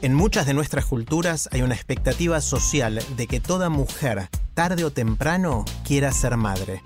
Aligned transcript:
En 0.00 0.14
muchas 0.14 0.46
de 0.46 0.54
nuestras 0.54 0.84
culturas 0.84 1.48
hay 1.50 1.62
una 1.62 1.74
expectativa 1.74 2.40
social 2.40 3.02
de 3.16 3.26
que 3.26 3.40
toda 3.40 3.68
mujer, 3.68 4.28
tarde 4.54 4.84
o 4.84 4.92
temprano, 4.92 5.64
quiera 5.84 6.12
ser 6.12 6.36
madre. 6.36 6.82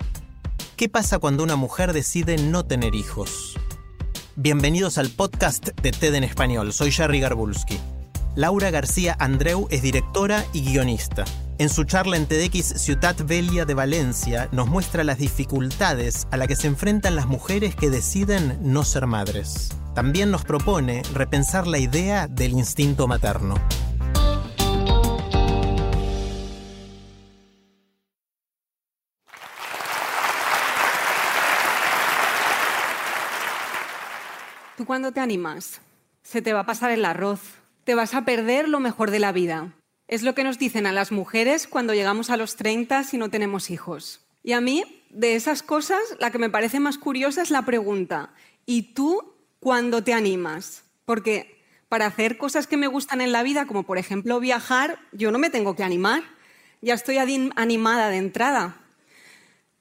¿Qué 0.77 0.89
pasa 0.89 1.19
cuando 1.19 1.43
una 1.43 1.55
mujer 1.55 1.93
decide 1.93 2.37
no 2.37 2.65
tener 2.65 2.95
hijos? 2.95 3.55
Bienvenidos 4.35 4.97
al 4.97 5.11
podcast 5.11 5.79
de 5.79 5.91
TED 5.91 6.15
en 6.15 6.23
Español. 6.23 6.73
Soy 6.73 6.91
Jerry 6.91 7.19
Garbulski. 7.19 7.79
Laura 8.35 8.71
García 8.71 9.15
Andreu 9.19 9.67
es 9.69 9.83
directora 9.83 10.43
y 10.51 10.63
guionista. 10.63 11.23
En 11.59 11.69
su 11.69 11.83
charla 11.83 12.17
en 12.17 12.25
TEDx 12.25 12.81
Ciutat 12.81 13.21
Velia 13.27 13.63
de 13.65 13.75
Valencia 13.75 14.49
nos 14.51 14.67
muestra 14.67 15.03
las 15.03 15.19
dificultades 15.19 16.27
a 16.31 16.37
las 16.37 16.47
que 16.47 16.55
se 16.55 16.65
enfrentan 16.65 17.15
las 17.15 17.27
mujeres 17.27 17.75
que 17.75 17.91
deciden 17.91 18.57
no 18.59 18.83
ser 18.83 19.05
madres. 19.05 19.69
También 19.93 20.31
nos 20.31 20.43
propone 20.45 21.03
repensar 21.13 21.67
la 21.67 21.77
idea 21.77 22.27
del 22.27 22.53
instinto 22.53 23.07
materno. 23.07 23.53
¿Tú 34.75 34.87
cuando 34.87 35.11
te 35.11 35.19
animas? 35.19 35.81
Se 36.23 36.41
te 36.41 36.51
va 36.51 36.61
a 36.61 36.65
pasar 36.65 36.89
el 36.89 37.05
arroz, 37.05 37.41
te 37.83 37.93
vas 37.93 38.15
a 38.15 38.25
perder 38.25 38.67
lo 38.67 38.79
mejor 38.79 39.11
de 39.11 39.19
la 39.19 39.31
vida. 39.31 39.75
Es 40.13 40.21
lo 40.21 40.35
que 40.35 40.43
nos 40.43 40.59
dicen 40.59 40.85
a 40.85 40.91
las 40.91 41.11
mujeres 41.11 41.65
cuando 41.65 41.95
llegamos 41.95 42.29
a 42.29 42.37
los 42.37 42.55
30 42.55 43.03
si 43.03 43.17
no 43.17 43.31
tenemos 43.31 43.71
hijos. 43.71 44.21
Y 44.43 44.51
a 44.51 44.61
mí, 44.61 44.83
de 45.09 45.33
esas 45.33 45.63
cosas, 45.63 46.01
la 46.19 46.29
que 46.29 46.37
me 46.37 46.51
parece 46.51 46.79
más 46.79 46.99
curiosa 46.99 47.41
es 47.41 47.49
la 47.49 47.65
pregunta, 47.65 48.31
¿y 48.67 48.93
tú 48.93 49.33
cuándo 49.59 50.03
te 50.03 50.13
animas? 50.13 50.83
Porque 51.05 51.59
para 51.89 52.05
hacer 52.05 52.37
cosas 52.37 52.67
que 52.67 52.77
me 52.77 52.85
gustan 52.85 53.21
en 53.21 53.31
la 53.31 53.41
vida, 53.41 53.65
como 53.65 53.87
por 53.87 53.97
ejemplo 53.97 54.39
viajar, 54.39 54.99
yo 55.13 55.31
no 55.31 55.39
me 55.39 55.49
tengo 55.49 55.75
que 55.75 55.81
animar, 55.81 56.21
ya 56.79 56.93
estoy 56.93 57.17
animada 57.17 58.09
de 58.09 58.17
entrada. 58.17 58.77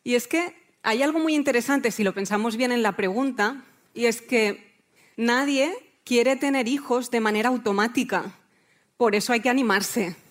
Y 0.02 0.14
es 0.14 0.28
que 0.28 0.56
hay 0.82 1.02
algo 1.02 1.18
muy 1.18 1.34
interesante 1.34 1.90
si 1.90 2.04
lo 2.04 2.14
pensamos 2.14 2.56
bien 2.56 2.72
en 2.72 2.82
la 2.82 2.96
pregunta, 2.96 3.62
y 3.92 4.06
es 4.06 4.22
que 4.22 4.80
nadie 5.18 5.74
quiere 6.04 6.36
tener 6.36 6.68
hijos 6.68 7.10
de 7.10 7.20
manera 7.20 7.50
automática. 7.50 8.32
Por 8.96 9.14
eso 9.14 9.34
hay 9.34 9.40
que 9.40 9.50
animarse. 9.50 10.21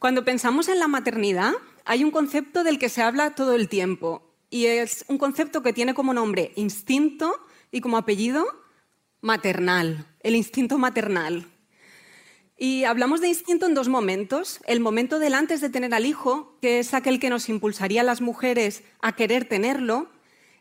Cuando 0.00 0.24
pensamos 0.24 0.68
en 0.68 0.78
la 0.78 0.88
maternidad, 0.88 1.52
hay 1.84 2.04
un 2.04 2.10
concepto 2.10 2.64
del 2.64 2.78
que 2.78 2.88
se 2.88 3.02
habla 3.02 3.34
todo 3.34 3.54
el 3.54 3.68
tiempo 3.68 4.22
y 4.48 4.64
es 4.64 5.04
un 5.08 5.18
concepto 5.18 5.62
que 5.62 5.74
tiene 5.74 5.92
como 5.92 6.14
nombre 6.14 6.52
instinto 6.56 7.38
y 7.70 7.82
como 7.82 7.98
apellido 7.98 8.46
maternal, 9.20 10.06
el 10.20 10.36
instinto 10.36 10.78
maternal. 10.78 11.44
Y 12.56 12.84
hablamos 12.84 13.20
de 13.20 13.28
instinto 13.28 13.66
en 13.66 13.74
dos 13.74 13.90
momentos. 13.90 14.60
El 14.66 14.80
momento 14.80 15.18
del 15.18 15.34
antes 15.34 15.60
de 15.60 15.68
tener 15.68 15.92
al 15.92 16.06
hijo, 16.06 16.56
que 16.62 16.78
es 16.78 16.94
aquel 16.94 17.20
que 17.20 17.28
nos 17.28 17.50
impulsaría 17.50 18.00
a 18.00 18.04
las 18.04 18.22
mujeres 18.22 18.82
a 19.02 19.14
querer 19.14 19.46
tenerlo, 19.46 20.08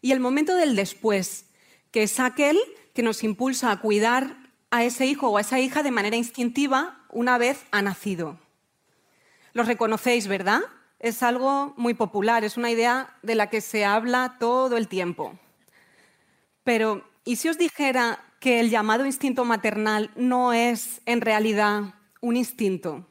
y 0.02 0.12
el 0.12 0.20
momento 0.20 0.54
del 0.58 0.76
después, 0.76 1.46
que 1.92 2.04
es 2.04 2.20
aquel 2.20 2.60
que 2.94 3.04
nos 3.04 3.24
impulsa 3.24 3.72
a 3.72 3.80
cuidar 3.80 4.36
a 4.70 4.84
ese 4.84 5.06
hijo 5.06 5.30
o 5.30 5.38
a 5.38 5.42
esa 5.42 5.62
hija 5.62 5.82
de 5.82 5.92
manera 5.92 6.18
instintiva 6.18 7.06
una 7.10 7.38
vez 7.38 7.64
ha 7.72 7.82
nacido. 7.82 8.38
Los 9.60 9.68
reconocéis, 9.68 10.30
¿verdad? 10.30 10.62
Es 11.00 11.22
algo 11.22 11.74
muy 11.76 11.94
popular, 11.94 12.46
es 12.46 12.56
una 12.56 12.72
idea 12.72 13.18
de 13.24 13.36
la 13.36 13.50
que 13.50 13.60
se 13.60 13.84
habla 13.84 14.38
todo 14.40 14.78
el 14.78 14.88
tiempo. 14.88 15.38
Pero, 16.64 17.04
¿y 17.26 17.36
si 17.36 17.50
os 17.50 17.58
dijera 17.58 18.24
que 18.40 18.62
el 18.62 18.70
llamado 18.70 19.06
instinto 19.06 19.44
maternal 19.44 20.12
no 20.16 20.54
es 20.54 21.02
en 21.06 21.20
realidad 21.20 21.96
un 22.22 22.38
instinto? 22.38 23.06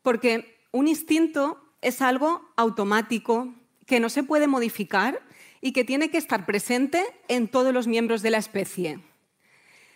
Porque 0.00 0.60
un 0.70 0.86
instinto 0.86 1.74
es 1.80 2.00
algo 2.00 2.48
automático 2.54 3.52
que 3.86 3.98
no 3.98 4.08
se 4.08 4.22
puede 4.22 4.46
modificar 4.46 5.20
y 5.60 5.72
que 5.72 5.82
tiene 5.82 6.08
que 6.08 6.18
estar 6.18 6.46
presente 6.46 7.04
en 7.26 7.48
todos 7.48 7.74
los 7.74 7.88
miembros 7.88 8.22
de 8.22 8.30
la 8.30 8.38
especie. 8.38 9.00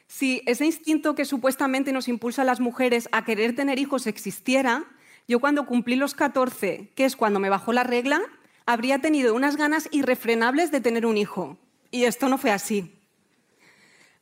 Si 0.09 0.43
ese 0.47 0.65
instinto 0.65 1.15
que 1.15 1.27
supuestamente 1.27 1.93
nos 1.93 2.09
impulsa 2.09 2.43
a 2.43 2.47
las 2.47 2.61
mujeres 2.61 3.09
a 3.13 3.25
querer 3.25 3.55
tener 3.55 3.79
hijos 3.79 4.07
existiera, 4.07 4.87
yo 5.29 5.39
cuando 5.39 5.67
cumplí 5.67 5.97
los 5.97 6.15
14, 6.15 6.91
que 6.95 7.05
es 7.05 7.15
cuando 7.15 7.39
me 7.39 7.51
bajó 7.51 7.75
la 7.75 7.85
regla, 7.85 8.23
habría 8.65 9.01
tenido 9.01 9.35
unas 9.35 9.57
ganas 9.57 9.89
irrefrenables 9.93 10.71
de 10.71 10.81
tener 10.81 11.05
un 11.05 11.19
hijo. 11.19 11.59
Y 11.91 12.05
esto 12.05 12.29
no 12.31 12.39
fue 12.39 12.51
así. 12.51 12.99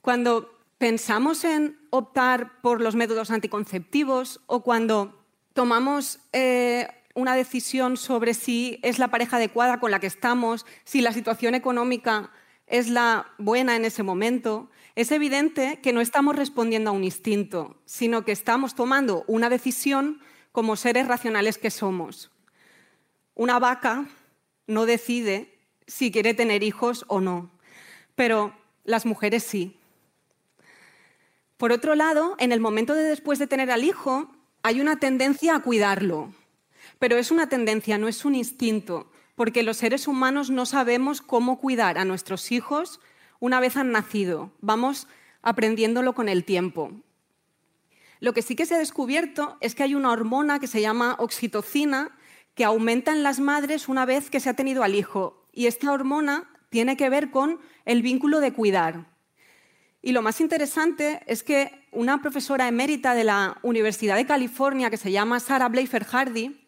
Cuando 0.00 0.52
pensamos 0.78 1.44
en 1.44 1.78
optar 1.90 2.60
por 2.60 2.80
los 2.80 2.96
métodos 2.96 3.30
anticonceptivos 3.30 4.40
o 4.46 4.62
cuando 4.62 5.24
tomamos 5.52 6.18
eh, 6.32 6.88
una 7.14 7.34
decisión 7.34 7.96
sobre 7.96 8.34
si 8.34 8.78
es 8.82 8.98
la 8.98 9.08
pareja 9.08 9.36
adecuada 9.36 9.80
con 9.80 9.90
la 9.92 10.00
que 10.00 10.06
estamos, 10.06 10.66
si 10.84 11.00
la 11.00 11.12
situación 11.12 11.54
económica 11.54 12.30
es 12.66 12.88
la 12.88 13.28
buena 13.38 13.76
en 13.76 13.84
ese 13.84 14.02
momento, 14.02 14.68
es 14.96 15.12
evidente 15.12 15.78
que 15.82 15.92
no 15.92 16.00
estamos 16.00 16.34
respondiendo 16.34 16.90
a 16.90 16.94
un 16.94 17.04
instinto, 17.04 17.76
sino 17.84 18.24
que 18.24 18.32
estamos 18.32 18.74
tomando 18.74 19.24
una 19.26 19.50
decisión 19.50 20.20
como 20.52 20.74
seres 20.74 21.06
racionales 21.06 21.58
que 21.58 21.70
somos. 21.70 22.30
Una 23.34 23.58
vaca 23.58 24.06
no 24.66 24.86
decide 24.86 25.58
si 25.86 26.10
quiere 26.10 26.32
tener 26.32 26.62
hijos 26.62 27.04
o 27.08 27.20
no, 27.20 27.50
pero 28.14 28.56
las 28.84 29.04
mujeres 29.04 29.42
sí. 29.42 29.76
Por 31.58 31.72
otro 31.72 31.94
lado, 31.94 32.34
en 32.38 32.50
el 32.50 32.60
momento 32.60 32.94
de 32.94 33.02
después 33.02 33.38
de 33.38 33.46
tener 33.46 33.70
al 33.70 33.84
hijo, 33.84 34.34
hay 34.62 34.80
una 34.80 34.98
tendencia 34.98 35.56
a 35.56 35.60
cuidarlo, 35.60 36.32
pero 36.98 37.18
es 37.18 37.30
una 37.30 37.50
tendencia, 37.50 37.98
no 37.98 38.08
es 38.08 38.24
un 38.24 38.34
instinto, 38.34 39.12
porque 39.34 39.62
los 39.62 39.76
seres 39.76 40.08
humanos 40.08 40.48
no 40.48 40.64
sabemos 40.64 41.20
cómo 41.20 41.60
cuidar 41.60 41.98
a 41.98 42.06
nuestros 42.06 42.50
hijos 42.50 42.98
una 43.40 43.60
vez 43.60 43.76
han 43.76 43.92
nacido. 43.92 44.52
Vamos 44.60 45.08
aprendiéndolo 45.42 46.14
con 46.14 46.28
el 46.28 46.44
tiempo. 46.44 46.92
Lo 48.20 48.32
que 48.32 48.42
sí 48.42 48.56
que 48.56 48.66
se 48.66 48.74
ha 48.74 48.78
descubierto 48.78 49.58
es 49.60 49.74
que 49.74 49.82
hay 49.82 49.94
una 49.94 50.10
hormona 50.10 50.58
que 50.58 50.66
se 50.66 50.80
llama 50.80 51.16
oxitocina 51.18 52.16
que 52.54 52.64
aumenta 52.64 53.12
en 53.12 53.22
las 53.22 53.38
madres 53.38 53.88
una 53.88 54.06
vez 54.06 54.30
que 54.30 54.40
se 54.40 54.48
ha 54.48 54.54
tenido 54.54 54.82
al 54.82 54.94
hijo. 54.94 55.46
Y 55.52 55.66
esta 55.66 55.92
hormona 55.92 56.50
tiene 56.70 56.96
que 56.96 57.10
ver 57.10 57.30
con 57.30 57.60
el 57.84 58.02
vínculo 58.02 58.40
de 58.40 58.52
cuidar. 58.52 59.06
Y 60.02 60.12
lo 60.12 60.22
más 60.22 60.40
interesante 60.40 61.20
es 61.26 61.42
que 61.42 61.86
una 61.92 62.22
profesora 62.22 62.68
emérita 62.68 63.14
de 63.14 63.24
la 63.24 63.58
Universidad 63.62 64.16
de 64.16 64.26
California 64.26 64.90
que 64.90 64.96
se 64.96 65.12
llama 65.12 65.40
Sarah 65.40 65.68
Bleifer 65.68 66.04
Hardy 66.04 66.65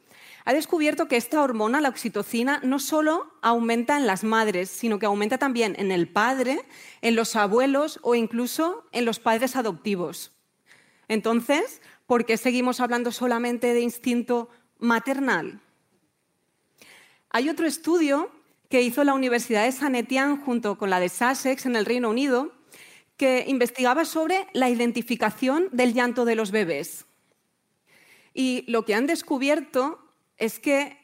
ha 0.49 0.55
descubierto 0.55 1.09
que 1.09 1.19
esta 1.19 1.43
hormona, 1.43 1.83
la 1.83 1.91
oxitocina, 1.91 2.59
no 2.65 2.79
solo 2.79 3.35
aumenta 3.43 3.99
en 3.99 4.07
las 4.07 4.25
madres, 4.25 4.71
sino 4.71 4.99
que 4.99 5.05
aumenta 5.05 5.37
también 5.37 5.77
en 5.79 5.93
el 5.93 6.09
padre, 6.09 6.65
en 7.03 7.17
los 7.17 7.37
abuelos 7.37 8.01
o 8.01 8.15
incluso 8.15 8.87
en 8.93 9.05
los 9.05 9.19
padres 9.19 9.57
adoptivos. 9.57 10.33
Entonces, 11.07 11.83
¿por 12.07 12.25
qué 12.25 12.39
seguimos 12.39 12.81
hablando 12.81 13.13
solamente 13.13 13.75
de 13.75 13.83
instinto 13.83 14.49
maternal? 14.79 15.61
Hay 17.29 17.51
otro 17.51 17.67
estudio 17.67 18.31
que 18.71 18.81
hizo 18.81 19.05
la 19.05 19.13
Universidad 19.13 19.65
de 19.65 19.73
San 19.73 19.97
Etienne 19.97 20.39
junto 20.39 20.79
con 20.79 20.89
la 20.89 20.99
de 20.99 21.11
Sussex 21.11 21.67
en 21.67 21.77
el 21.77 21.85
Reino 21.85 22.09
Unido 22.09 22.55
que 23.19 23.45
investigaba 23.49 24.07
sobre 24.07 24.47
la 24.55 24.71
identificación 24.71 25.69
del 25.73 25.93
llanto 25.93 26.25
de 26.25 26.37
los 26.37 26.53
bebés. 26.53 27.05
Y 28.33 28.65
lo 28.67 28.87
que 28.87 28.95
han 28.95 29.07
descubierto 29.07 30.08
es 30.39 30.59
que 30.59 30.97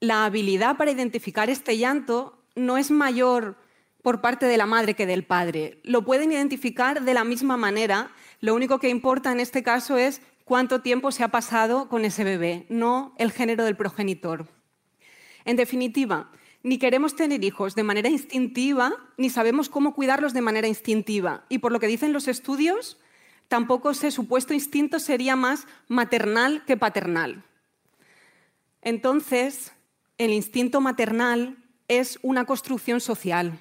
la 0.00 0.24
habilidad 0.24 0.76
para 0.76 0.90
identificar 0.90 1.50
este 1.50 1.76
llanto 1.76 2.42
no 2.54 2.78
es 2.78 2.90
mayor 2.90 3.56
por 4.02 4.20
parte 4.20 4.46
de 4.46 4.56
la 4.56 4.66
madre 4.66 4.94
que 4.94 5.06
del 5.06 5.24
padre. 5.24 5.80
Lo 5.82 6.04
pueden 6.04 6.32
identificar 6.32 7.02
de 7.02 7.14
la 7.14 7.24
misma 7.24 7.56
manera. 7.56 8.10
Lo 8.40 8.54
único 8.54 8.78
que 8.78 8.88
importa 8.88 9.32
en 9.32 9.40
este 9.40 9.62
caso 9.62 9.98
es 9.98 10.22
cuánto 10.44 10.80
tiempo 10.80 11.10
se 11.10 11.24
ha 11.24 11.28
pasado 11.28 11.88
con 11.88 12.04
ese 12.04 12.22
bebé, 12.22 12.66
no 12.68 13.14
el 13.18 13.32
género 13.32 13.64
del 13.64 13.76
progenitor. 13.76 14.46
En 15.44 15.56
definitiva, 15.56 16.30
ni 16.62 16.78
queremos 16.78 17.16
tener 17.16 17.42
hijos 17.42 17.74
de 17.74 17.82
manera 17.82 18.08
instintiva, 18.08 18.92
ni 19.16 19.30
sabemos 19.30 19.68
cómo 19.68 19.94
cuidarlos 19.94 20.32
de 20.34 20.40
manera 20.40 20.68
instintiva. 20.68 21.44
Y 21.48 21.58
por 21.58 21.72
lo 21.72 21.80
que 21.80 21.86
dicen 21.86 22.12
los 22.12 22.28
estudios, 22.28 22.98
tampoco 23.48 23.90
ese 23.90 24.10
supuesto 24.10 24.54
instinto 24.54 25.00
sería 25.00 25.36
más 25.36 25.66
maternal 25.88 26.64
que 26.64 26.76
paternal. 26.76 27.44
Entonces, 28.86 29.72
el 30.16 30.30
instinto 30.30 30.80
maternal 30.80 31.56
es 31.88 32.20
una 32.22 32.44
construcción 32.44 33.00
social. 33.00 33.58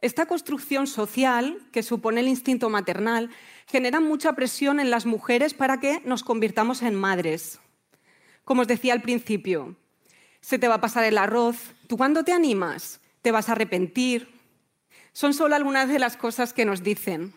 Esta 0.00 0.24
construcción 0.24 0.86
social, 0.86 1.58
que 1.70 1.82
supone 1.82 2.20
el 2.20 2.28
instinto 2.28 2.70
maternal, 2.70 3.28
genera 3.66 4.00
mucha 4.00 4.32
presión 4.32 4.80
en 4.80 4.88
las 4.90 5.04
mujeres 5.04 5.52
para 5.52 5.78
que 5.78 6.00
nos 6.06 6.24
convirtamos 6.24 6.80
en 6.80 6.94
madres. 6.94 7.60
Como 8.44 8.62
os 8.62 8.66
decía 8.66 8.94
al 8.94 9.02
principio, 9.02 9.76
se 10.40 10.58
te 10.58 10.66
va 10.66 10.76
a 10.76 10.80
pasar 10.80 11.04
el 11.04 11.18
arroz, 11.18 11.74
¿tú 11.86 11.98
cuándo 11.98 12.24
te 12.24 12.32
animas? 12.32 12.98
¿Te 13.20 13.30
vas 13.30 13.50
a 13.50 13.52
arrepentir? 13.52 14.26
Son 15.12 15.34
solo 15.34 15.54
algunas 15.54 15.90
de 15.90 15.98
las 15.98 16.16
cosas 16.16 16.54
que 16.54 16.64
nos 16.64 16.82
dicen. 16.82 17.34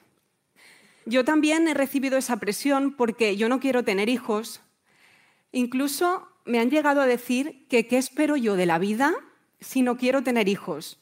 Yo 1.06 1.26
también 1.26 1.68
he 1.68 1.74
recibido 1.74 2.18
esa 2.18 2.38
presión 2.38 2.94
porque 2.96 3.36
yo 3.36 3.50
no 3.50 3.60
quiero 3.60 3.84
tener 3.84 4.08
hijos. 4.08 4.62
Incluso 5.52 6.28
me 6.46 6.60
han 6.60 6.70
llegado 6.70 7.02
a 7.02 7.08
decir 7.08 7.68
que 7.68 7.88
qué 7.88 7.98
espero 7.98 8.36
yo 8.36 8.56
de 8.56 8.66
la 8.66 8.80
vida 8.80 9.14
si 9.60 9.82
no 9.82 9.98
quiero 9.98 10.24
tener 10.24 10.48
hijos. 10.48 11.00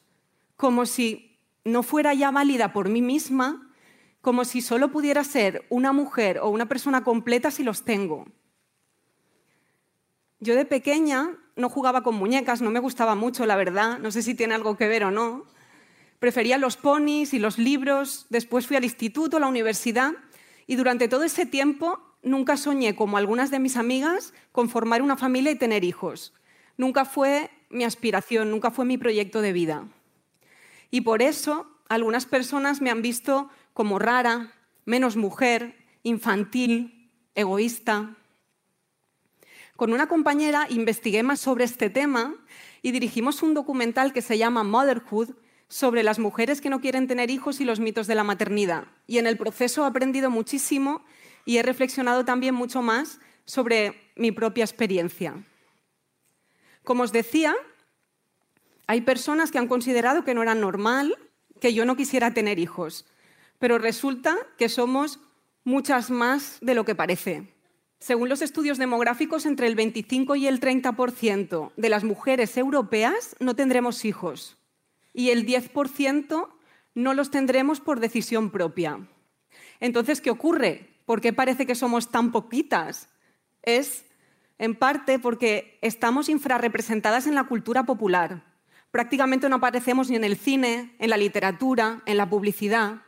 Como 0.57 0.85
si 0.85 1.37
no 1.63 1.83
fuera 1.83 2.13
ya 2.13 2.31
válida 2.31 2.73
por 2.73 2.89
mí 2.89 3.01
misma, 3.01 3.71
como 4.21 4.43
si 4.45 4.61
solo 4.61 4.91
pudiera 4.91 5.23
ser 5.23 5.65
una 5.69 5.93
mujer 5.93 6.39
o 6.39 6.49
una 6.49 6.67
persona 6.67 7.03
completa 7.03 7.51
si 7.51 7.63
los 7.63 7.83
tengo. 7.83 8.25
Yo 10.39 10.55
de 10.55 10.65
pequeña 10.65 11.37
no 11.55 11.69
jugaba 11.69 12.03
con 12.03 12.15
muñecas, 12.15 12.61
no 12.61 12.71
me 12.71 12.79
gustaba 12.79 13.15
mucho, 13.15 13.45
la 13.45 13.55
verdad, 13.55 13.99
no 13.99 14.11
sé 14.11 14.21
si 14.21 14.35
tiene 14.35 14.55
algo 14.55 14.77
que 14.77 14.87
ver 14.87 15.03
o 15.03 15.11
no. 15.11 15.45
Prefería 16.19 16.57
los 16.57 16.77
ponis 16.77 17.33
y 17.33 17.39
los 17.39 17.57
libros, 17.57 18.25
después 18.29 18.67
fui 18.67 18.75
al 18.77 18.83
instituto, 18.83 19.37
a 19.37 19.39
la 19.39 19.47
universidad, 19.47 20.13
y 20.67 20.75
durante 20.75 21.07
todo 21.07 21.23
ese 21.23 21.45
tiempo 21.45 22.08
nunca 22.21 22.57
soñé, 22.57 22.95
como 22.95 23.17
algunas 23.17 23.51
de 23.51 23.59
mis 23.59 23.77
amigas, 23.77 24.33
con 24.51 24.69
formar 24.69 25.01
una 25.01 25.17
familia 25.17 25.51
y 25.51 25.57
tener 25.57 25.83
hijos. 25.83 26.33
Nunca 26.77 27.05
fue 27.05 27.49
mi 27.69 27.83
aspiración, 27.83 28.51
nunca 28.51 28.71
fue 28.71 28.85
mi 28.85 28.97
proyecto 28.97 29.41
de 29.41 29.53
vida. 29.53 29.87
Y 30.91 31.01
por 31.01 31.21
eso 31.21 31.67
algunas 31.87 32.25
personas 32.25 32.81
me 32.81 32.89
han 32.89 33.01
visto 33.01 33.49
como 33.73 33.99
rara, 33.99 34.53
menos 34.85 35.15
mujer, 35.15 35.75
infantil, 36.03 37.11
egoísta. 37.35 38.15
Con 39.75 39.93
una 39.93 40.07
compañera 40.07 40.67
investigué 40.69 41.23
más 41.23 41.39
sobre 41.39 41.63
este 41.63 41.89
tema 41.89 42.35
y 42.81 42.91
dirigimos 42.91 43.43
un 43.43 43.53
documental 43.53 44.13
que 44.13 44.21
se 44.21 44.37
llama 44.37 44.63
Motherhood 44.63 45.35
sobre 45.67 46.03
las 46.03 46.19
mujeres 46.19 46.61
que 46.61 46.69
no 46.69 46.81
quieren 46.81 47.07
tener 47.07 47.29
hijos 47.29 47.61
y 47.61 47.65
los 47.65 47.79
mitos 47.79 48.07
de 48.07 48.15
la 48.15 48.23
maternidad. 48.23 48.85
Y 49.07 49.19
en 49.19 49.27
el 49.27 49.37
proceso 49.37 49.83
he 49.83 49.87
aprendido 49.87 50.29
muchísimo 50.29 51.03
y 51.49 51.57
he 51.57 51.63
reflexionado 51.63 52.25
también 52.25 52.53
mucho 52.53 52.83
más 52.83 53.19
sobre 53.43 53.95
mi 54.15 54.31
propia 54.31 54.63
experiencia. 54.63 55.33
Como 56.83 57.01
os 57.01 57.11
decía, 57.11 57.55
hay 58.85 59.01
personas 59.01 59.49
que 59.49 59.57
han 59.57 59.67
considerado 59.67 60.23
que 60.23 60.35
no 60.35 60.43
era 60.43 60.53
normal 60.53 61.17
que 61.59 61.73
yo 61.73 61.85
no 61.85 61.95
quisiera 61.95 62.35
tener 62.35 62.59
hijos, 62.59 63.07
pero 63.57 63.79
resulta 63.79 64.37
que 64.59 64.69
somos 64.69 65.21
muchas 65.63 66.11
más 66.11 66.59
de 66.61 66.75
lo 66.75 66.85
que 66.85 66.93
parece. 66.93 67.51
Según 67.97 68.29
los 68.29 68.43
estudios 68.43 68.77
demográficos, 68.77 69.47
entre 69.47 69.65
el 69.65 69.73
25 69.73 70.35
y 70.35 70.45
el 70.45 70.59
30% 70.59 71.71
de 71.75 71.89
las 71.89 72.03
mujeres 72.03 72.57
europeas 72.57 73.35
no 73.39 73.55
tendremos 73.55 74.05
hijos 74.05 74.55
y 75.15 75.31
el 75.31 75.47
10% 75.47 76.47
no 76.93 77.13
los 77.15 77.31
tendremos 77.31 77.79
por 77.79 77.99
decisión 77.99 78.51
propia. 78.51 78.99
Entonces, 79.79 80.21
¿qué 80.21 80.29
ocurre? 80.29 80.98
¿Por 81.09 81.21
qué 81.21 81.33
parece 81.33 81.65
que 81.65 81.73
somos 81.73 82.11
tan 82.11 82.31
poquitas? 82.31 83.09
Es, 83.63 84.05
en 84.59 84.75
parte, 84.75 85.17
porque 85.17 85.79
estamos 85.81 86.29
infrarrepresentadas 86.29 87.25
en 87.25 87.33
la 87.33 87.45
cultura 87.45 87.83
popular. 87.83 88.43
Prácticamente 88.91 89.49
no 89.49 89.55
aparecemos 89.55 90.11
ni 90.11 90.17
en 90.17 90.23
el 90.23 90.37
cine, 90.37 90.95
en 90.99 91.09
la 91.09 91.17
literatura, 91.17 92.03
en 92.05 92.17
la 92.17 92.29
publicidad. 92.29 93.01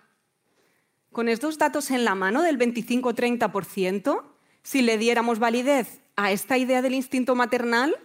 Con 1.12 1.30
estos 1.30 1.60
datos 1.60 1.92
en 1.92 2.04
la 2.04 2.16
mano 2.16 2.42
del 2.42 2.58
25-30%, 2.58 4.24
si 4.64 4.82
le 4.82 4.98
diéramos 4.98 5.38
validez 5.38 6.02
a 6.16 6.32
esta 6.32 6.58
idea 6.58 6.82
del 6.82 6.96
instinto 6.96 7.36
maternal, 7.36 7.96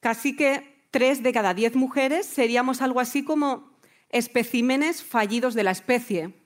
casi 0.00 0.34
que 0.34 0.86
tres 0.90 1.22
de 1.22 1.34
cada 1.34 1.52
diez 1.52 1.76
mujeres 1.76 2.24
seríamos 2.24 2.80
algo 2.80 3.00
así 3.00 3.24
como 3.24 3.76
especímenes 4.08 5.04
fallidos 5.04 5.52
de 5.52 5.64
la 5.64 5.72
especie. 5.72 6.39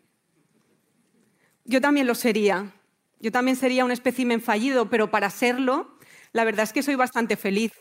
Yo 1.65 1.81
también 1.81 2.07
lo 2.07 2.15
sería. 2.15 2.73
Yo 3.21 3.33
también 3.33 3.57
sería 3.57 3.85
un 3.85 3.91
espécimen 3.91 4.43
fallido, 4.43 4.91
pero 4.91 5.11
para 5.11 5.31
serlo, 5.31 5.99
la 6.33 6.45
verdad 6.45 6.65
es 6.65 6.73
que 6.73 6.83
soy 6.83 6.95
bastante 6.95 7.37
feliz. 7.37 7.73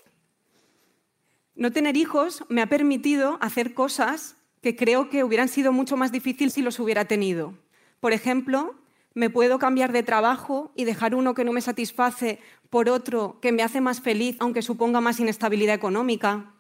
No 1.56 1.72
tener 1.72 1.98
hijos 1.98 2.46
me 2.50 2.62
ha 2.62 2.68
permitido 2.68 3.38
hacer 3.42 3.74
cosas 3.74 4.38
que 4.62 4.76
creo 4.76 5.10
que 5.10 5.24
hubieran 5.24 5.50
sido 5.50 5.74
mucho 5.74 5.98
más 5.98 6.12
difíciles 6.12 6.54
si 6.54 6.62
los 6.62 6.80
hubiera 6.80 7.06
tenido. 7.06 7.58
Por 8.00 8.14
ejemplo, 8.14 8.76
me 9.14 9.30
puedo 9.30 9.60
cambiar 9.60 9.92
de 9.92 10.02
trabajo 10.02 10.72
y 10.76 10.86
dejar 10.86 11.14
uno 11.14 11.34
que 11.34 11.44
no 11.44 11.52
me 11.52 11.62
satisface 11.62 12.40
por 12.70 12.90
otro 12.90 13.40
que 13.42 13.52
me 13.52 13.62
hace 13.62 13.82
más 13.82 14.02
feliz, 14.02 14.38
aunque 14.40 14.62
suponga 14.62 15.02
más 15.02 15.20
inestabilidad 15.20 15.76
económica. 15.76 16.54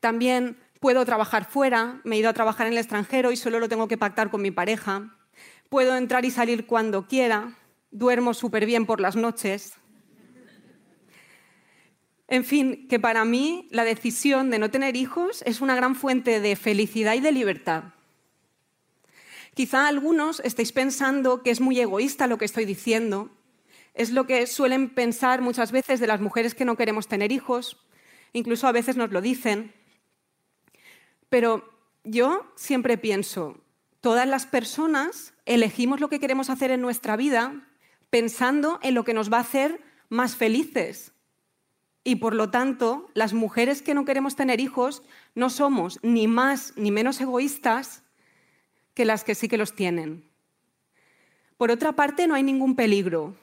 También 0.00 0.58
puedo 0.80 1.04
trabajar 1.04 1.46
fuera, 1.46 2.00
me 2.04 2.16
he 2.16 2.18
ido 2.18 2.28
a 2.28 2.34
trabajar 2.34 2.66
en 2.66 2.74
el 2.74 2.78
extranjero 2.78 3.30
y 3.30 3.36
solo 3.36 3.60
lo 3.60 3.68
tengo 3.68 3.88
que 3.88 3.96
pactar 3.96 4.30
con 4.30 4.42
mi 4.42 4.50
pareja. 4.50 5.15
Puedo 5.68 5.96
entrar 5.96 6.24
y 6.24 6.30
salir 6.30 6.66
cuando 6.66 7.06
quiera, 7.06 7.58
duermo 7.90 8.34
súper 8.34 8.66
bien 8.66 8.86
por 8.86 9.00
las 9.00 9.16
noches. 9.16 9.74
En 12.28 12.44
fin, 12.44 12.88
que 12.88 12.98
para 12.98 13.24
mí 13.24 13.68
la 13.70 13.84
decisión 13.84 14.50
de 14.50 14.58
no 14.58 14.70
tener 14.70 14.96
hijos 14.96 15.42
es 15.46 15.60
una 15.60 15.76
gran 15.76 15.94
fuente 15.94 16.40
de 16.40 16.56
felicidad 16.56 17.14
y 17.14 17.20
de 17.20 17.32
libertad. 17.32 17.84
Quizá 19.54 19.86
algunos 19.86 20.40
estéis 20.40 20.72
pensando 20.72 21.42
que 21.42 21.50
es 21.50 21.60
muy 21.60 21.80
egoísta 21.80 22.26
lo 22.26 22.36
que 22.36 22.44
estoy 22.44 22.64
diciendo. 22.64 23.30
Es 23.94 24.10
lo 24.10 24.26
que 24.26 24.46
suelen 24.46 24.90
pensar 24.90 25.40
muchas 25.40 25.72
veces 25.72 26.00
de 26.00 26.06
las 26.06 26.20
mujeres 26.20 26.54
que 26.54 26.66
no 26.66 26.76
queremos 26.76 27.08
tener 27.08 27.32
hijos. 27.32 27.78
Incluso 28.32 28.66
a 28.66 28.72
veces 28.72 28.96
nos 28.96 29.12
lo 29.12 29.22
dicen. 29.22 29.72
Pero 31.30 31.72
yo 32.04 32.52
siempre 32.56 32.98
pienso, 32.98 33.58
todas 34.00 34.28
las 34.28 34.46
personas 34.46 35.34
elegimos 35.44 36.00
lo 36.00 36.08
que 36.08 36.20
queremos 36.20 36.50
hacer 36.50 36.70
en 36.70 36.80
nuestra 36.80 37.16
vida 37.16 37.66
pensando 38.10 38.78
en 38.82 38.94
lo 38.94 39.04
que 39.04 39.14
nos 39.14 39.32
va 39.32 39.38
a 39.38 39.42
hacer 39.42 39.80
más 40.08 40.36
felices. 40.36 41.12
Y 42.04 42.16
por 42.16 42.34
lo 42.34 42.50
tanto, 42.50 43.10
las 43.14 43.32
mujeres 43.32 43.82
que 43.82 43.94
no 43.94 44.04
queremos 44.04 44.36
tener 44.36 44.60
hijos 44.60 45.02
no 45.34 45.50
somos 45.50 45.98
ni 46.02 46.28
más 46.28 46.72
ni 46.76 46.90
menos 46.90 47.20
egoístas 47.20 48.04
que 48.94 49.04
las 49.04 49.24
que 49.24 49.34
sí 49.34 49.48
que 49.48 49.58
los 49.58 49.74
tienen. 49.74 50.24
Por 51.56 51.70
otra 51.70 51.92
parte, 51.92 52.26
no 52.26 52.34
hay 52.34 52.42
ningún 52.42 52.76
peligro. 52.76 53.36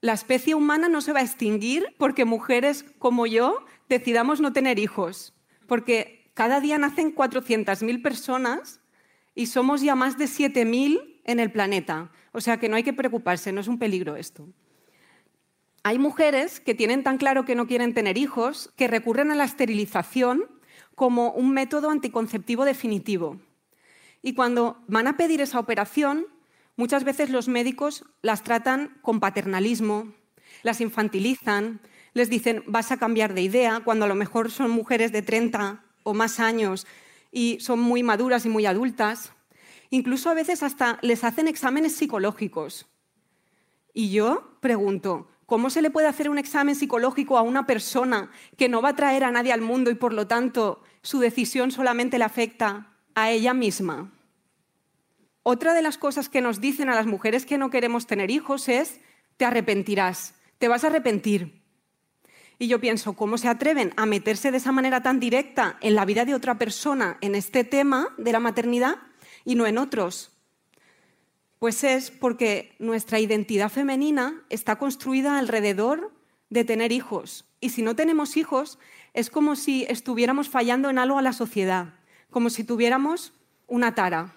La 0.00 0.12
especie 0.12 0.54
humana 0.54 0.88
no 0.88 1.00
se 1.00 1.12
va 1.12 1.20
a 1.20 1.24
extinguir 1.24 1.94
porque 1.98 2.24
mujeres 2.24 2.84
como 2.98 3.26
yo 3.26 3.64
decidamos 3.88 4.40
no 4.40 4.52
tener 4.52 4.78
hijos, 4.78 5.34
porque 5.66 6.30
cada 6.34 6.60
día 6.60 6.78
nacen 6.78 7.14
400.000 7.14 8.02
personas 8.02 8.79
y 9.34 9.46
somos 9.46 9.80
ya 9.80 9.94
más 9.94 10.18
de 10.18 10.26
7.000 10.26 11.20
en 11.24 11.40
el 11.40 11.50
planeta. 11.50 12.10
O 12.32 12.40
sea 12.40 12.58
que 12.58 12.68
no 12.68 12.76
hay 12.76 12.82
que 12.82 12.92
preocuparse, 12.92 13.52
no 13.52 13.60
es 13.60 13.68
un 13.68 13.78
peligro 13.78 14.16
esto. 14.16 14.48
Hay 15.82 15.98
mujeres 15.98 16.60
que 16.60 16.74
tienen 16.74 17.02
tan 17.02 17.16
claro 17.16 17.44
que 17.44 17.54
no 17.54 17.66
quieren 17.66 17.94
tener 17.94 18.18
hijos 18.18 18.70
que 18.76 18.88
recurren 18.88 19.30
a 19.30 19.34
la 19.34 19.44
esterilización 19.44 20.44
como 20.94 21.32
un 21.32 21.52
método 21.52 21.90
anticonceptivo 21.90 22.64
definitivo. 22.64 23.40
Y 24.22 24.34
cuando 24.34 24.82
van 24.86 25.06
a 25.06 25.16
pedir 25.16 25.40
esa 25.40 25.58
operación, 25.58 26.26
muchas 26.76 27.04
veces 27.04 27.30
los 27.30 27.48
médicos 27.48 28.04
las 28.20 28.42
tratan 28.42 28.98
con 29.00 29.20
paternalismo, 29.20 30.12
las 30.62 30.82
infantilizan, 30.82 31.80
les 32.12 32.28
dicen 32.28 32.62
vas 32.66 32.92
a 32.92 32.98
cambiar 32.98 33.32
de 33.32 33.42
idea, 33.42 33.80
cuando 33.82 34.04
a 34.04 34.08
lo 34.08 34.14
mejor 34.14 34.50
son 34.50 34.70
mujeres 34.70 35.12
de 35.12 35.22
30 35.22 35.82
o 36.02 36.12
más 36.12 36.40
años 36.40 36.86
y 37.30 37.58
son 37.60 37.80
muy 37.80 38.02
maduras 38.02 38.46
y 38.46 38.48
muy 38.48 38.66
adultas. 38.66 39.32
Incluso 39.90 40.30
a 40.30 40.34
veces 40.34 40.62
hasta 40.62 40.98
les 41.02 41.24
hacen 41.24 41.48
exámenes 41.48 41.94
psicológicos. 41.96 42.86
Y 43.92 44.10
yo 44.10 44.56
pregunto, 44.60 45.28
¿cómo 45.46 45.70
se 45.70 45.82
le 45.82 45.90
puede 45.90 46.06
hacer 46.06 46.30
un 46.30 46.38
examen 46.38 46.76
psicológico 46.76 47.36
a 47.36 47.42
una 47.42 47.66
persona 47.66 48.30
que 48.56 48.68
no 48.68 48.82
va 48.82 48.90
a 48.90 48.96
traer 48.96 49.24
a 49.24 49.32
nadie 49.32 49.52
al 49.52 49.62
mundo 49.62 49.90
y 49.90 49.96
por 49.96 50.12
lo 50.12 50.26
tanto 50.26 50.82
su 51.02 51.18
decisión 51.18 51.70
solamente 51.70 52.18
le 52.18 52.24
afecta 52.24 52.90
a 53.14 53.30
ella 53.30 53.54
misma. 53.54 54.12
Otra 55.42 55.74
de 55.74 55.82
las 55.82 55.98
cosas 55.98 56.28
que 56.28 56.40
nos 56.40 56.60
dicen 56.60 56.88
a 56.88 56.94
las 56.94 57.06
mujeres 57.06 57.46
que 57.46 57.58
no 57.58 57.70
queremos 57.70 58.06
tener 58.06 58.30
hijos 58.30 58.68
es, 58.68 59.00
te 59.36 59.44
arrepentirás, 59.44 60.34
te 60.58 60.68
vas 60.68 60.84
a 60.84 60.88
arrepentir. 60.88 61.59
Y 62.62 62.68
yo 62.68 62.78
pienso, 62.78 63.14
¿cómo 63.14 63.38
se 63.38 63.48
atreven 63.48 63.94
a 63.96 64.04
meterse 64.04 64.50
de 64.50 64.58
esa 64.58 64.70
manera 64.70 65.02
tan 65.02 65.18
directa 65.18 65.78
en 65.80 65.94
la 65.94 66.04
vida 66.04 66.26
de 66.26 66.34
otra 66.34 66.58
persona 66.58 67.16
en 67.22 67.34
este 67.34 67.64
tema 67.64 68.14
de 68.18 68.32
la 68.32 68.38
maternidad 68.38 68.96
y 69.46 69.54
no 69.54 69.66
en 69.66 69.78
otros? 69.78 70.30
Pues 71.58 71.82
es 71.84 72.10
porque 72.10 72.76
nuestra 72.78 73.18
identidad 73.18 73.70
femenina 73.70 74.44
está 74.50 74.76
construida 74.76 75.38
alrededor 75.38 76.12
de 76.50 76.64
tener 76.64 76.92
hijos. 76.92 77.46
Y 77.62 77.70
si 77.70 77.80
no 77.80 77.96
tenemos 77.96 78.36
hijos, 78.36 78.78
es 79.14 79.30
como 79.30 79.56
si 79.56 79.86
estuviéramos 79.88 80.50
fallando 80.50 80.90
en 80.90 80.98
algo 80.98 81.16
a 81.16 81.22
la 81.22 81.32
sociedad, 81.32 81.94
como 82.28 82.50
si 82.50 82.62
tuviéramos 82.62 83.32
una 83.68 83.94
tara. 83.94 84.34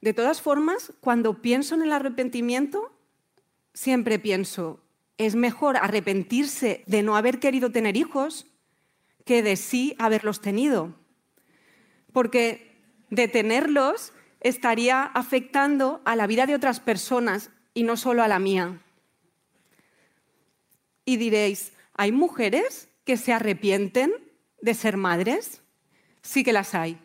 De 0.00 0.12
todas 0.14 0.42
formas, 0.42 0.92
cuando 0.98 1.40
pienso 1.40 1.76
en 1.76 1.82
el 1.82 1.92
arrepentimiento, 1.92 2.90
siempre 3.72 4.18
pienso, 4.18 4.83
es 5.18 5.34
mejor 5.34 5.76
arrepentirse 5.76 6.82
de 6.86 7.02
no 7.02 7.16
haber 7.16 7.38
querido 7.38 7.70
tener 7.70 7.96
hijos 7.96 8.46
que 9.24 9.42
de 9.42 9.56
sí 9.56 9.94
haberlos 9.98 10.40
tenido. 10.40 10.94
Porque 12.12 12.82
de 13.10 13.28
tenerlos 13.28 14.12
estaría 14.40 15.02
afectando 15.02 16.02
a 16.04 16.16
la 16.16 16.26
vida 16.26 16.46
de 16.46 16.54
otras 16.54 16.80
personas 16.80 17.50
y 17.72 17.82
no 17.84 17.96
solo 17.96 18.22
a 18.22 18.28
la 18.28 18.38
mía. 18.38 18.80
Y 21.04 21.16
diréis, 21.16 21.72
¿hay 21.94 22.12
mujeres 22.12 22.88
que 23.04 23.16
se 23.16 23.32
arrepienten 23.32 24.12
de 24.60 24.74
ser 24.74 24.96
madres? 24.96 25.62
Sí 26.22 26.44
que 26.44 26.52
las 26.52 26.74
hay. 26.74 26.98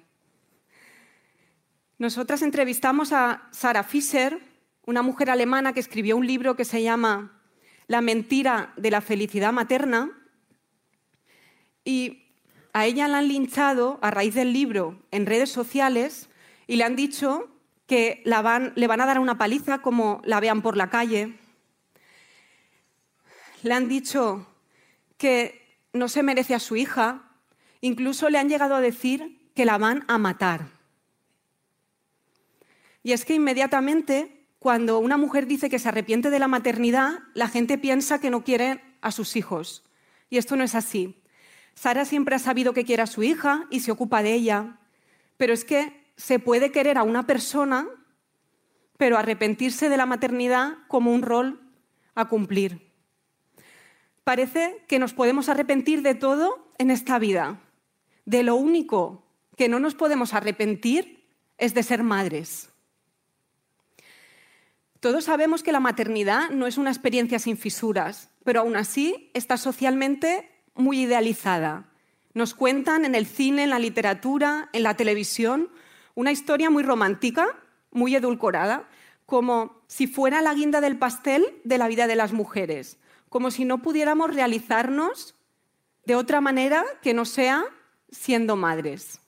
Nosotras 1.97 2.41
entrevistamos 2.41 3.11
a 3.11 3.49
Sarah 3.51 3.83
Fischer, 3.83 4.39
una 4.85 5.01
mujer 5.01 5.29
alemana 5.29 5.73
que 5.73 5.81
escribió 5.81 6.15
un 6.15 6.25
libro 6.25 6.55
que 6.55 6.65
se 6.65 6.81
llama 6.81 7.38
la 7.89 8.01
mentira 8.01 8.71
de 8.77 8.91
la 8.91 9.01
felicidad 9.01 9.51
materna. 9.51 10.11
Y 11.83 12.23
a 12.71 12.85
ella 12.85 13.07
la 13.07 13.17
han 13.17 13.27
linchado 13.27 13.97
a 14.03 14.11
raíz 14.11 14.35
del 14.35 14.53
libro 14.53 15.01
en 15.11 15.25
redes 15.25 15.51
sociales 15.51 16.29
y 16.67 16.75
le 16.75 16.83
han 16.83 16.95
dicho 16.95 17.49
que 17.87 18.21
le 18.25 18.87
van 18.87 19.01
a 19.01 19.05
dar 19.07 19.17
una 19.17 19.39
paliza 19.39 19.81
como 19.81 20.21
la 20.23 20.39
vean 20.39 20.61
por 20.61 20.77
la 20.77 20.91
calle. 20.91 21.39
Le 23.63 23.73
han 23.73 23.89
dicho 23.89 24.47
que 25.17 25.79
no 25.91 26.09
se 26.09 26.21
merece 26.21 26.53
a 26.53 26.59
su 26.59 26.75
hija. 26.75 27.23
Incluso 27.81 28.29
le 28.29 28.37
han 28.37 28.49
llegado 28.49 28.75
a 28.75 28.81
decir 28.81 29.49
que 29.55 29.65
la 29.65 29.79
van 29.79 30.05
a 30.07 30.19
matar. 30.19 30.67
Y 33.01 33.13
es 33.13 33.25
que 33.25 33.33
inmediatamente 33.33 34.38
cuando 34.59 34.99
una 34.99 35.15
mujer 35.15 35.47
dice 35.47 35.69
que 35.69 35.79
se 35.79 35.87
arrepiente 35.87 36.29
de 36.29 36.39
la 36.39 36.49
maternidad, 36.49 37.19
la 37.33 37.47
gente 37.47 37.77
piensa 37.77 38.19
que 38.19 38.29
no 38.29 38.43
quiere 38.43 38.81
a 39.01 39.11
sus 39.11 39.37
hijos. 39.37 39.85
Y 40.29 40.37
esto 40.37 40.57
no 40.57 40.65
es 40.65 40.75
así. 40.75 41.23
Sara 41.75 42.03
siempre 42.03 42.35
ha 42.35 42.39
sabido 42.39 42.73
que 42.73 42.83
quiere 42.83 43.01
a 43.01 43.07
su 43.07 43.23
hija 43.23 43.67
y 43.69 43.79
se 43.79 43.91
ocupa 43.91 44.21
de 44.21 44.33
ella. 44.33 44.79
Pero 45.37 45.53
es 45.53 45.63
que 45.63 46.11
se 46.17 46.39
puede 46.39 46.73
querer 46.73 46.97
a 46.97 47.03
una 47.03 47.25
persona, 47.25 47.87
pero 48.97 49.17
arrepentirse 49.17 49.87
de 49.87 49.95
la 49.95 50.05
maternidad 50.05 50.73
como 50.89 51.13
un 51.13 51.21
rol 51.21 51.61
a 52.15 52.27
cumplir. 52.27 52.91
Parece 54.25 54.83
que 54.89 54.99
nos 54.99 55.13
podemos 55.13 55.47
arrepentir 55.47 56.01
de 56.01 56.15
todo 56.15 56.73
en 56.77 56.91
esta 56.91 57.17
vida. 57.17 57.61
De 58.25 58.43
lo 58.43 58.55
único 58.55 59.23
que 59.55 59.69
no 59.69 59.79
nos 59.79 59.95
podemos 59.95 60.33
arrepentir 60.33 61.25
es 61.57 61.73
de 61.73 61.83
ser 61.83 62.03
madres. 62.03 62.69
Todos 64.99 65.25
sabemos 65.25 65.63
que 65.63 65.71
la 65.71 65.79
maternidad 65.79 66.49
no 66.49 66.67
es 66.67 66.77
una 66.77 66.89
experiencia 66.89 67.39
sin 67.39 67.57
fisuras, 67.57 68.29
pero 68.43 68.61
aún 68.61 68.75
así 68.75 69.31
está 69.33 69.55
socialmente 69.55 70.51
muy 70.75 71.01
idealizada. 71.01 71.89
Nos 72.33 72.53
cuentan 72.53 73.05
en 73.05 73.15
el 73.15 73.25
cine, 73.25 73.63
en 73.63 73.69
la 73.69 73.79
literatura, 73.79 74.69
en 74.73 74.83
la 74.83 74.95
televisión, 74.95 75.69
una 76.15 76.33
historia 76.33 76.69
muy 76.69 76.83
romántica, 76.83 77.47
muy 77.91 78.13
edulcorada, 78.13 78.89
como 79.25 79.81
si 79.87 80.05
fuera 80.05 80.41
la 80.41 80.53
guinda 80.53 80.81
del 80.81 80.97
pastel 80.97 81.45
de 81.63 81.77
la 81.77 81.87
vida 81.87 82.05
de 82.07 82.15
las 82.17 82.33
mujeres, 82.33 82.97
como 83.29 83.51
si 83.51 83.63
no 83.63 83.81
pudiéramos 83.81 84.33
realizarnos 84.33 85.35
de 86.05 86.15
otra 86.15 86.41
manera 86.41 86.83
que 87.01 87.13
no 87.13 87.23
sea 87.23 87.63
siendo 88.09 88.57
madres. 88.57 89.21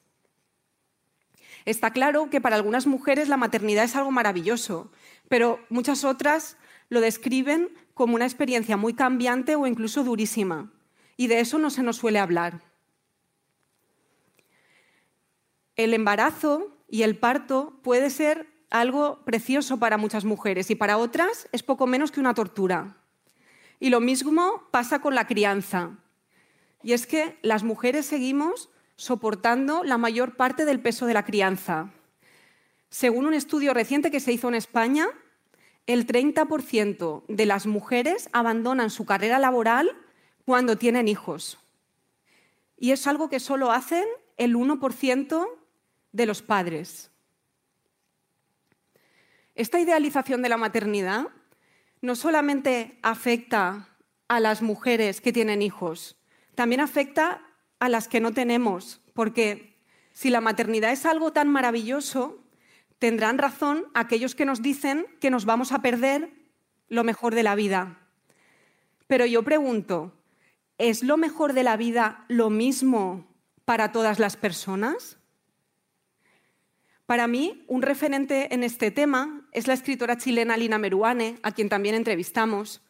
Está 1.66 1.92
claro 1.92 2.30
que 2.30 2.42
para 2.42 2.56
algunas 2.56 2.88
mujeres 2.88 3.30
la 3.30 3.38
maternidad 3.38 3.84
es 3.84 3.96
algo 3.96 4.12
maravilloso, 4.12 4.92
pero 5.31 5.65
muchas 5.69 6.03
otras 6.03 6.57
lo 6.89 7.00
describen 7.00 7.69
como 7.93 8.15
una 8.15 8.25
experiencia 8.25 8.75
muy 8.75 8.93
cambiante 8.93 9.55
o 9.55 9.65
incluso 9.65 10.03
durísima. 10.03 10.73
Y 11.15 11.27
de 11.27 11.39
eso 11.39 11.57
no 11.57 11.69
se 11.69 11.83
nos 11.83 11.95
suele 11.95 12.19
hablar. 12.19 12.61
El 15.77 15.93
embarazo 15.93 16.77
y 16.89 17.03
el 17.03 17.17
parto 17.17 17.79
puede 17.81 18.09
ser 18.09 18.45
algo 18.69 19.23
precioso 19.23 19.79
para 19.79 19.97
muchas 19.97 20.25
mujeres 20.25 20.69
y 20.69 20.75
para 20.75 20.97
otras 20.97 21.47
es 21.53 21.63
poco 21.63 21.88
menos 21.88 22.11
que 22.11 22.19
una 22.19 22.33
tortura. 22.33 22.97
Y 23.79 23.89
lo 23.89 24.01
mismo 24.01 24.67
pasa 24.69 25.00
con 25.00 25.15
la 25.15 25.27
crianza. 25.27 25.91
Y 26.83 26.91
es 26.91 27.07
que 27.07 27.39
las 27.41 27.63
mujeres 27.63 28.05
seguimos 28.05 28.69
soportando 28.97 29.85
la 29.85 29.97
mayor 29.97 30.35
parte 30.35 30.65
del 30.65 30.81
peso 30.81 31.05
de 31.05 31.13
la 31.13 31.23
crianza. 31.23 31.89
Según 32.91 33.25
un 33.25 33.33
estudio 33.33 33.74
reciente 33.74 34.12
que 34.12 34.19
se 34.19 34.33
hizo 34.33 34.50
en 34.50 34.55
España, 34.55 35.07
el 35.88 36.05
30% 36.05 37.24
de 37.25 37.45
las 37.45 37.65
mujeres 37.65 38.29
abandonan 38.33 38.89
su 38.89 39.05
carrera 39.05 39.39
laboral 39.39 39.89
cuando 40.43 40.77
tienen 40.77 41.07
hijos. 41.07 41.57
Y 42.77 42.91
es 42.91 43.07
algo 43.07 43.29
que 43.29 43.39
solo 43.39 43.71
hacen 43.71 44.03
el 44.36 44.55
1% 44.57 45.48
de 46.12 46.25
los 46.25 46.41
padres. 46.41 47.12
Esta 49.55 49.79
idealización 49.79 50.41
de 50.41 50.50
la 50.50 50.57
maternidad 50.57 51.27
no 52.01 52.15
solamente 52.15 53.00
afecta 53.03 53.88
a 54.27 54.41
las 54.41 54.62
mujeres 54.62 55.21
que 55.21 55.31
tienen 55.31 55.62
hijos, 55.62 56.17
también 56.55 56.81
afecta 56.81 57.41
a 57.79 57.88
las 57.88 58.10
que 58.10 58.19
no 58.19 58.33
tenemos, 58.33 59.00
porque 59.13 59.77
si 60.12 60.29
la 60.29 60.41
maternidad 60.41 60.91
es 60.91 61.05
algo 61.05 61.31
tan 61.31 61.48
maravilloso, 61.48 62.40
tendrán 63.01 63.39
razón 63.39 63.88
aquellos 63.96 64.36
que 64.36 64.46
nos 64.46 64.62
dicen 64.62 65.08
que 65.20 65.31
nos 65.31 65.46
vamos 65.46 65.72
a 65.72 65.81
perder 65.81 66.29
lo 66.88 67.03
mejor 67.03 67.34
de 67.34 67.41
la 67.41 67.55
vida. 67.55 67.98
Pero 69.08 69.25
yo 69.25 69.41
pregunto, 69.41 70.13
¿es 70.77 71.01
lo 71.01 71.17
mejor 71.17 71.53
de 71.53 71.63
la 71.63 71.77
vida 71.77 72.25
lo 72.27 72.51
mismo 72.51 73.25
para 73.65 73.91
todas 73.91 74.20
las 74.20 74.38
personas? 74.38 75.17
Para 77.08 77.25
mí, 77.25 77.65
un 77.67 77.81
referente 77.81 78.53
en 78.53 78.62
este 78.62 78.91
tema 78.91 79.48
es 79.51 79.65
la 79.65 79.74
escritora 79.74 80.20
chilena 80.20 80.55
Lina 80.55 80.77
Meruane, 80.77 81.39
a 81.41 81.53
quien 81.53 81.70
también 81.70 81.96
entrevistamos. 81.96 82.84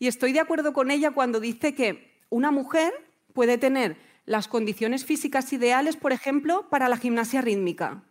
Y 0.00 0.08
estoy 0.08 0.32
de 0.32 0.40
acuerdo 0.40 0.72
con 0.72 0.90
ella 0.90 1.12
cuando 1.12 1.38
dice 1.38 1.76
que 1.76 2.20
una 2.28 2.50
mujer 2.50 2.92
puede 3.32 3.56
tener 3.56 3.98
las 4.26 4.48
condiciones 4.48 5.04
físicas 5.04 5.52
ideales, 5.52 5.94
por 5.94 6.10
ejemplo, 6.10 6.68
para 6.70 6.88
la 6.88 6.96
gimnasia 6.96 7.40
rítmica, 7.40 8.02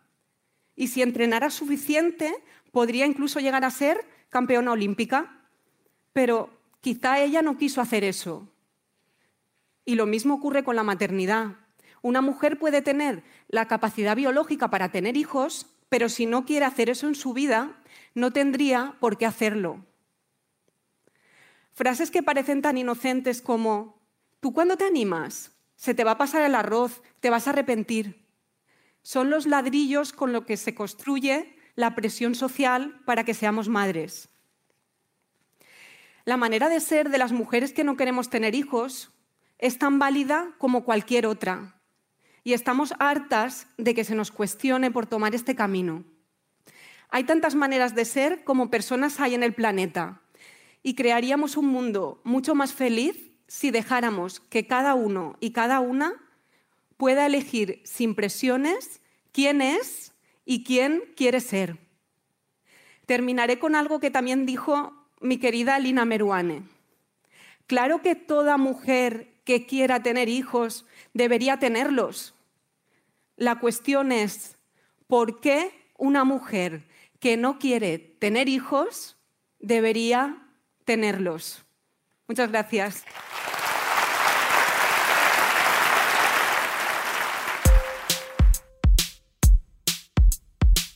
y 0.76 0.88
si 0.88 1.02
entrenara 1.02 1.50
suficiente, 1.50 2.34
podría 2.72 3.06
incluso 3.06 3.40
llegar 3.40 3.64
a 3.64 3.70
ser 3.70 4.04
campeona 4.28 4.72
olímpica. 4.72 5.48
Pero 6.12 6.50
quizá 6.80 7.20
ella 7.20 7.42
no 7.42 7.56
quiso 7.56 7.80
hacer 7.80 8.04
eso. 8.04 8.48
Y 9.84 9.94
lo 9.94 10.06
mismo 10.06 10.34
ocurre 10.34 10.64
con 10.64 10.76
la 10.76 10.82
maternidad. 10.82 11.56
Una 12.02 12.20
mujer 12.20 12.58
puede 12.58 12.82
tener 12.82 13.22
la 13.48 13.66
capacidad 13.66 14.16
biológica 14.16 14.68
para 14.68 14.90
tener 14.90 15.16
hijos, 15.16 15.66
pero 15.88 16.08
si 16.08 16.26
no 16.26 16.44
quiere 16.44 16.66
hacer 16.66 16.90
eso 16.90 17.06
en 17.06 17.14
su 17.14 17.32
vida, 17.32 17.80
no 18.14 18.32
tendría 18.32 18.96
por 19.00 19.16
qué 19.16 19.26
hacerlo. 19.26 19.84
Frases 21.72 22.10
que 22.10 22.22
parecen 22.22 22.62
tan 22.62 22.78
inocentes 22.78 23.42
como, 23.42 24.00
¿tú 24.40 24.52
cuándo 24.52 24.76
te 24.76 24.84
animas? 24.84 25.52
Se 25.76 25.94
te 25.94 26.04
va 26.04 26.12
a 26.12 26.18
pasar 26.18 26.42
el 26.42 26.54
arroz, 26.54 27.02
te 27.20 27.30
vas 27.30 27.46
a 27.46 27.50
arrepentir. 27.50 28.23
Son 29.04 29.28
los 29.28 29.44
ladrillos 29.46 30.14
con 30.14 30.32
los 30.32 30.46
que 30.46 30.56
se 30.56 30.74
construye 30.74 31.54
la 31.76 31.94
presión 31.94 32.34
social 32.34 33.02
para 33.04 33.22
que 33.22 33.34
seamos 33.34 33.68
madres. 33.68 34.30
La 36.24 36.38
manera 36.38 36.70
de 36.70 36.80
ser 36.80 37.10
de 37.10 37.18
las 37.18 37.30
mujeres 37.30 37.74
que 37.74 37.84
no 37.84 37.98
queremos 37.98 38.30
tener 38.30 38.54
hijos 38.54 39.12
es 39.58 39.78
tan 39.78 39.98
válida 39.98 40.54
como 40.56 40.84
cualquier 40.84 41.26
otra. 41.26 41.78
Y 42.44 42.54
estamos 42.54 42.94
hartas 42.98 43.66
de 43.76 43.94
que 43.94 44.04
se 44.04 44.14
nos 44.14 44.30
cuestione 44.30 44.90
por 44.90 45.04
tomar 45.04 45.34
este 45.34 45.54
camino. 45.54 46.04
Hay 47.10 47.24
tantas 47.24 47.54
maneras 47.54 47.94
de 47.94 48.06
ser 48.06 48.42
como 48.42 48.70
personas 48.70 49.20
hay 49.20 49.34
en 49.34 49.42
el 49.42 49.52
planeta. 49.52 50.22
Y 50.82 50.94
crearíamos 50.94 51.58
un 51.58 51.66
mundo 51.66 52.22
mucho 52.24 52.54
más 52.54 52.72
feliz 52.72 53.32
si 53.48 53.70
dejáramos 53.70 54.40
que 54.40 54.66
cada 54.66 54.94
uno 54.94 55.36
y 55.40 55.50
cada 55.50 55.80
una 55.80 56.23
pueda 56.96 57.26
elegir 57.26 57.82
sin 57.84 58.14
presiones 58.14 59.00
quién 59.32 59.60
es 59.60 60.12
y 60.44 60.64
quién 60.64 61.02
quiere 61.16 61.40
ser. 61.40 61.78
Terminaré 63.06 63.58
con 63.58 63.74
algo 63.74 64.00
que 64.00 64.10
también 64.10 64.46
dijo 64.46 64.92
mi 65.20 65.38
querida 65.38 65.78
Lina 65.78 66.04
Meruane. 66.04 66.62
Claro 67.66 68.02
que 68.02 68.14
toda 68.14 68.56
mujer 68.56 69.34
que 69.44 69.66
quiera 69.66 70.02
tener 70.02 70.28
hijos 70.28 70.86
debería 71.12 71.58
tenerlos. 71.58 72.34
La 73.36 73.58
cuestión 73.58 74.12
es, 74.12 74.56
¿por 75.06 75.40
qué 75.40 75.72
una 75.98 76.24
mujer 76.24 76.86
que 77.20 77.36
no 77.36 77.58
quiere 77.58 77.98
tener 77.98 78.48
hijos 78.48 79.16
debería 79.58 80.46
tenerlos? 80.84 81.64
Muchas 82.28 82.50
gracias. 82.50 83.04